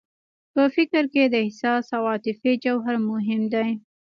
په 0.53 0.63
فکر 0.75 1.03
کې 1.13 1.23
د 1.27 1.35
احساس 1.45 1.85
او 1.97 2.03
عاطفې 2.11 2.53
جوهر 2.63 2.95
مهم 3.09 3.41
دی. 3.53 3.69